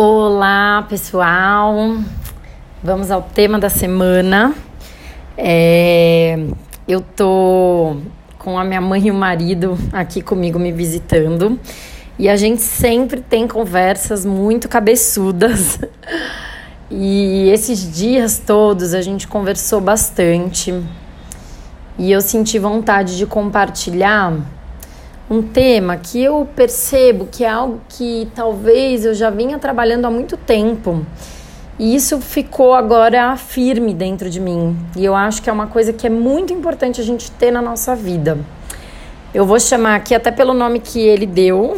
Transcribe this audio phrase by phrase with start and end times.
[0.00, 1.96] Olá, pessoal.
[2.80, 4.54] Vamos ao tema da semana.
[5.36, 6.38] É,
[6.86, 7.96] eu tô
[8.38, 11.58] com a minha mãe e o marido aqui comigo me visitando
[12.16, 15.80] e a gente sempre tem conversas muito cabeçudas.
[16.90, 20.72] E esses dias todos a gente conversou bastante
[21.98, 24.32] e eu senti vontade de compartilhar
[25.30, 30.10] um tema que eu percebo que é algo que talvez eu já vinha trabalhando há
[30.10, 31.04] muito tempo.
[31.78, 34.76] E isso ficou agora firme dentro de mim.
[34.96, 37.62] E eu acho que é uma coisa que é muito importante a gente ter na
[37.62, 38.38] nossa vida.
[39.32, 41.76] Eu vou chamar aqui até pelo nome que ele deu,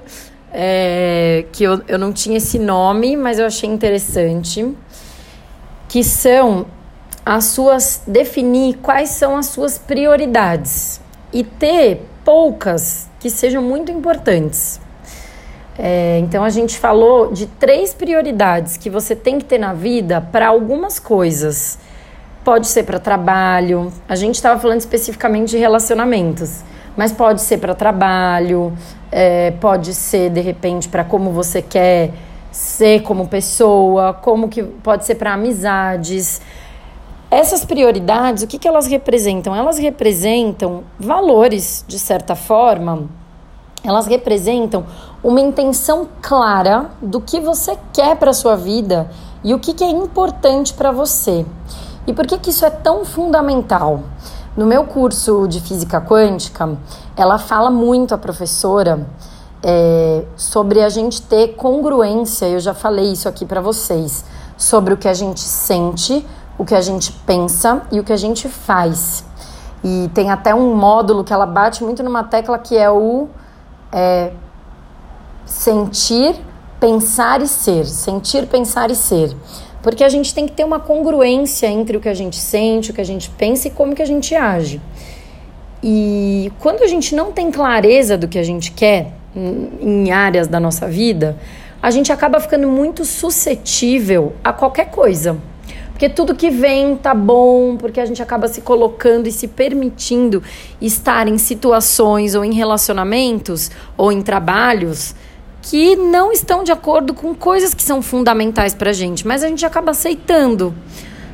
[0.52, 4.74] é, que eu, eu não tinha esse nome, mas eu achei interessante.
[5.88, 6.66] Que são
[7.24, 8.02] as suas.
[8.06, 11.00] definir quais são as suas prioridades
[11.32, 14.78] e ter poucas que sejam muito importantes.
[15.78, 20.20] É, então a gente falou de três prioridades que você tem que ter na vida
[20.20, 21.78] para algumas coisas.
[22.44, 26.60] Pode ser para trabalho, a gente estava falando especificamente de relacionamentos,
[26.98, 28.74] mas pode ser para trabalho,
[29.10, 32.10] é, pode ser de repente para como você quer
[32.52, 36.42] ser como pessoa, como que pode ser para amizades.
[37.30, 39.54] Essas prioridades, o que, que elas representam?
[39.54, 43.06] Elas representam valores, de certa forma,
[43.84, 44.86] elas representam
[45.22, 49.10] uma intenção clara do que você quer para a sua vida
[49.44, 51.44] e o que, que é importante para você.
[52.06, 54.00] E por que, que isso é tão fundamental?
[54.56, 56.76] No meu curso de física quântica,
[57.14, 59.06] ela fala muito, a professora,
[59.62, 62.46] é, sobre a gente ter congruência.
[62.46, 64.24] Eu já falei isso aqui para vocês,
[64.56, 66.26] sobre o que a gente sente
[66.58, 69.24] o que a gente pensa e o que a gente faz.
[69.82, 73.28] E tem até um módulo que ela bate muito numa tecla que é o
[73.92, 74.32] é,
[75.46, 76.34] sentir,
[76.80, 77.86] pensar e ser.
[77.86, 79.34] Sentir, pensar e ser.
[79.80, 82.94] Porque a gente tem que ter uma congruência entre o que a gente sente, o
[82.94, 84.80] que a gente pensa e como que a gente age.
[85.80, 89.12] E quando a gente não tem clareza do que a gente quer
[89.80, 91.36] em áreas da nossa vida,
[91.80, 95.36] a gente acaba ficando muito suscetível a qualquer coisa.
[95.98, 100.40] Porque tudo que vem tá bom, porque a gente acaba se colocando e se permitindo
[100.80, 105.16] estar em situações ou em relacionamentos ou em trabalhos
[105.60, 109.66] que não estão de acordo com coisas que são fundamentais pra gente, mas a gente
[109.66, 110.72] acaba aceitando.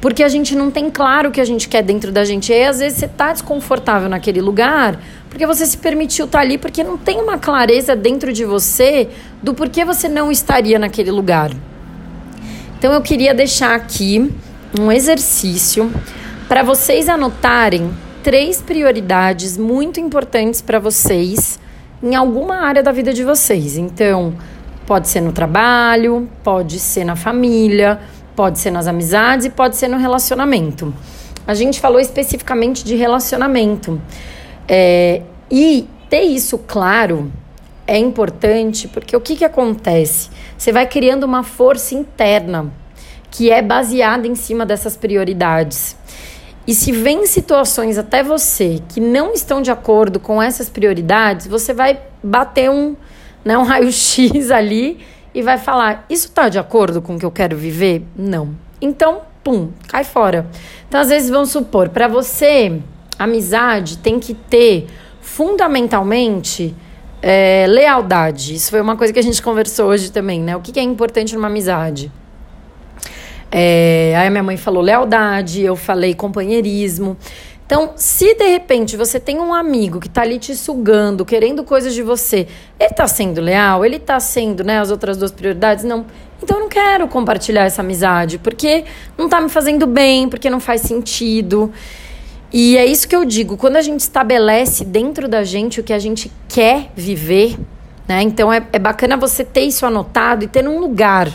[0.00, 2.50] Porque a gente não tem claro o que a gente quer dentro da gente.
[2.50, 6.42] E aí, às vezes, você tá desconfortável naquele lugar porque você se permitiu estar tá
[6.42, 9.10] ali, porque não tem uma clareza dentro de você
[9.42, 11.50] do porquê você não estaria naquele lugar.
[12.78, 14.32] Então, eu queria deixar aqui
[14.78, 15.92] um exercício
[16.48, 17.90] para vocês anotarem
[18.22, 21.58] três prioridades muito importantes para vocês
[22.02, 23.76] em alguma área da vida de vocês.
[23.76, 24.34] Então,
[24.86, 28.00] pode ser no trabalho, pode ser na família,
[28.34, 30.92] pode ser nas amizades e pode ser no relacionamento.
[31.46, 34.00] A gente falou especificamente de relacionamento.
[34.68, 37.30] É, e ter isso claro
[37.86, 40.28] é importante porque o que, que acontece?
[40.58, 42.72] Você vai criando uma força interna
[43.30, 45.96] que é baseada em cima dessas prioridades.
[46.66, 51.72] E se vem situações até você que não estão de acordo com essas prioridades, você
[51.72, 52.96] vai bater um,
[53.44, 54.98] né, um raio-x ali
[55.32, 58.04] e vai falar: Isso está de acordo com o que eu quero viver?
[58.16, 58.56] Não.
[58.80, 60.46] Então, pum, cai fora.
[60.88, 62.80] Então, às vezes, vamos supor, para você,
[63.18, 64.86] amizade tem que ter
[65.20, 66.74] fundamentalmente
[67.22, 68.54] é, lealdade.
[68.54, 70.56] Isso foi uma coisa que a gente conversou hoje também, né?
[70.56, 72.10] O que, é importante numa amizade?
[73.50, 77.16] É, aí minha mãe falou lealdade, eu falei companheirismo.
[77.66, 81.94] Então, se de repente você tem um amigo que tá ali te sugando, querendo coisas
[81.94, 82.46] de você,
[82.78, 85.84] ele tá sendo leal, ele tá sendo, né, as outras duas prioridades?
[85.84, 86.06] Não.
[86.40, 88.84] Então eu não quero compartilhar essa amizade, porque
[89.18, 91.72] não tá me fazendo bem, porque não faz sentido.
[92.52, 95.92] E é isso que eu digo, quando a gente estabelece dentro da gente o que
[95.92, 97.58] a gente quer viver,
[98.06, 98.22] né?
[98.22, 101.28] Então é, é bacana você ter isso anotado e ter num lugar.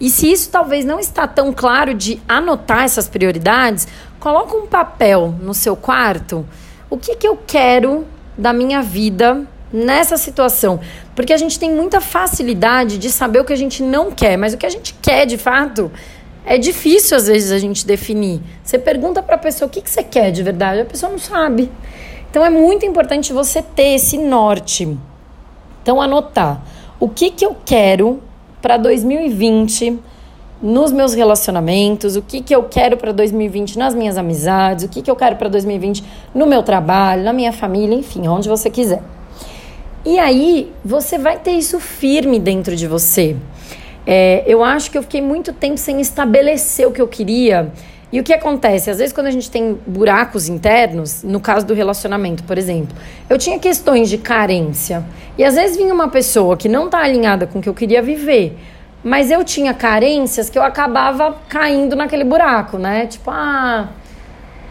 [0.00, 3.86] E se isso talvez não está tão claro de anotar essas prioridades,
[4.18, 6.46] coloca um papel no seu quarto.
[6.90, 8.06] O que, que eu quero
[8.36, 10.80] da minha vida nessa situação?
[11.14, 14.54] Porque a gente tem muita facilidade de saber o que a gente não quer, mas
[14.54, 15.90] o que a gente quer de fato
[16.44, 18.42] é difícil às vezes a gente definir.
[18.62, 21.18] Você pergunta para a pessoa o que, que você quer de verdade, a pessoa não
[21.18, 21.70] sabe.
[22.30, 24.98] Então é muito importante você ter esse norte.
[25.82, 26.62] Então anotar
[26.98, 28.22] o que, que eu quero
[28.64, 29.98] para 2020
[30.62, 35.02] nos meus relacionamentos, o que, que eu quero para 2020 nas minhas amizades, o que,
[35.02, 36.02] que eu quero para 2020
[36.34, 39.02] no meu trabalho, na minha família, enfim, onde você quiser.
[40.02, 43.36] E aí você vai ter isso firme dentro de você.
[44.06, 47.70] É, eu acho que eu fiquei muito tempo sem estabelecer o que eu queria.
[48.14, 48.88] E o que acontece?
[48.90, 52.96] Às vezes, quando a gente tem buracos internos, no caso do relacionamento, por exemplo,
[53.28, 55.04] eu tinha questões de carência.
[55.36, 58.00] E às vezes vinha uma pessoa que não está alinhada com o que eu queria
[58.00, 58.56] viver,
[59.02, 63.08] mas eu tinha carências que eu acabava caindo naquele buraco, né?
[63.08, 63.88] Tipo, ah,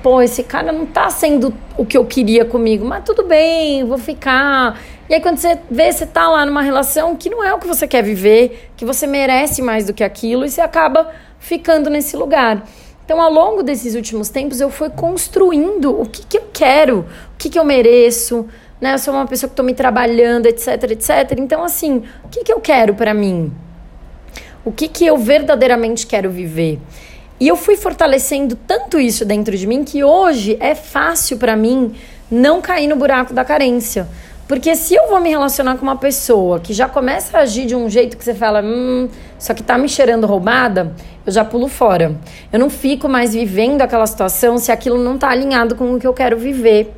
[0.01, 3.97] pô, esse cara não tá sendo o que eu queria comigo, mas tudo bem, vou
[3.97, 4.79] ficar.
[5.09, 7.67] E aí quando você vê, você tá lá numa relação que não é o que
[7.67, 12.15] você quer viver, que você merece mais do que aquilo, e você acaba ficando nesse
[12.15, 12.63] lugar.
[13.05, 17.37] Então, ao longo desses últimos tempos, eu fui construindo o que, que eu quero, o
[17.37, 18.47] que, que eu mereço,
[18.79, 18.93] né?
[18.93, 21.37] Eu sou uma pessoa que estou me trabalhando, etc, etc.
[21.37, 23.51] Então, assim, o que, que eu quero para mim?
[24.63, 26.79] O que, que eu verdadeiramente quero viver?
[27.39, 31.93] E eu fui fortalecendo tanto isso dentro de mim que hoje é fácil para mim
[32.31, 34.07] não cair no buraco da carência.
[34.47, 37.75] Porque se eu vou me relacionar com uma pessoa que já começa a agir de
[37.75, 39.07] um jeito que você fala, hum,
[39.39, 40.93] só que tá me cheirando roubada,
[41.25, 42.15] eu já pulo fora.
[42.51, 46.05] Eu não fico mais vivendo aquela situação se aquilo não tá alinhado com o que
[46.05, 46.93] eu quero viver.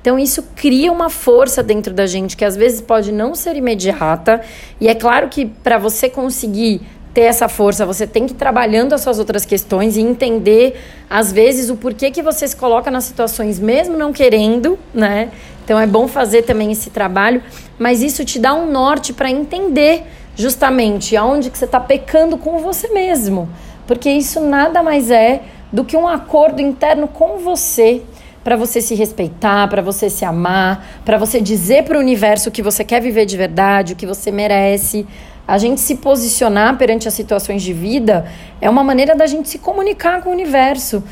[0.00, 4.40] Então isso cria uma força dentro da gente que às vezes pode não ser imediata,
[4.80, 6.80] e é claro que para você conseguir
[7.12, 11.32] ter essa força, você tem que ir trabalhando as suas outras questões e entender, às
[11.32, 15.30] vezes, o porquê que você se coloca nas situações mesmo não querendo, né?
[15.64, 17.42] Então é bom fazer também esse trabalho,
[17.78, 20.04] mas isso te dá um norte para entender
[20.36, 23.48] justamente aonde que você está pecando com você mesmo.
[23.86, 25.42] Porque isso nada mais é
[25.72, 28.02] do que um acordo interno com você
[28.42, 32.52] para você se respeitar, para você se amar, para você dizer para o universo o
[32.52, 35.06] que você quer viver de verdade, o que você merece.
[35.50, 38.24] A gente se posicionar perante as situações de vida
[38.60, 41.02] é uma maneira da gente se comunicar com o universo,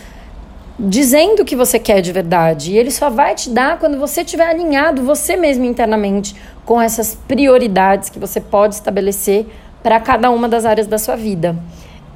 [0.79, 2.70] dizendo o que você quer de verdade.
[2.70, 7.19] E ele só vai te dar quando você estiver alinhado você mesmo internamente com essas
[7.26, 9.44] prioridades que você pode estabelecer
[9.82, 11.56] para cada uma das áreas da sua vida.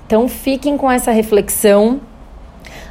[0.06, 2.00] Então fiquem com essa reflexão.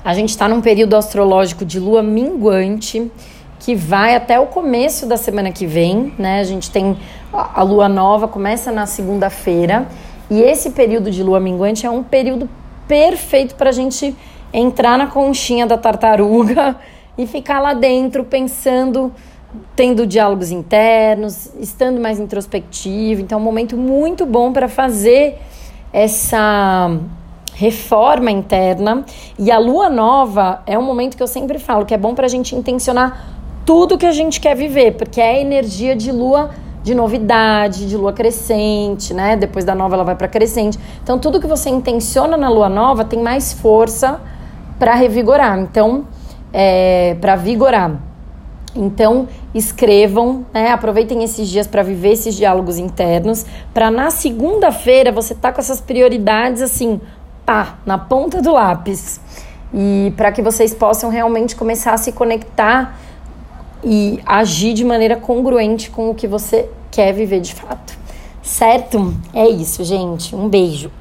[0.04, 3.10] A gente está num período astrológico de lua minguante
[3.62, 6.40] que vai até o começo da semana que vem, né?
[6.40, 6.98] A gente tem
[7.32, 9.88] a lua nova, começa na segunda-feira,
[10.32, 12.50] e esse período de lua minguante é um período
[12.88, 14.16] perfeito para a gente
[14.52, 16.76] entrar na conchinha da tartaruga
[17.16, 19.14] e ficar lá dentro pensando,
[19.76, 23.22] tendo diálogos internos, estando mais introspectivo.
[23.22, 25.38] Então, é um momento muito bom para fazer
[25.94, 26.98] essa
[27.54, 29.06] reforma interna.
[29.38, 32.26] E a lua nova é um momento que eu sempre falo que é bom para
[32.26, 33.41] a gente intencionar
[33.72, 36.50] tudo que a gente quer viver, porque é energia de lua
[36.84, 39.38] de novidade, de lua crescente, né?
[39.38, 40.78] Depois da nova ela vai para crescente.
[41.02, 44.20] Então tudo que você intenciona na lua nova tem mais força
[44.78, 45.58] para revigorar.
[45.58, 46.06] Então,
[46.52, 47.98] é, para vigorar.
[48.76, 50.72] Então, escrevam, né?
[50.72, 55.80] aproveitem esses dias para viver esses diálogos internos, para na segunda-feira você tá com essas
[55.80, 57.00] prioridades assim,
[57.46, 59.22] pá, na ponta do lápis.
[59.74, 62.98] E para que vocês possam realmente começar a se conectar
[63.84, 67.98] e agir de maneira congruente com o que você quer viver de fato.
[68.42, 69.14] Certo?
[69.34, 70.36] É isso, gente.
[70.36, 70.92] Um beijo.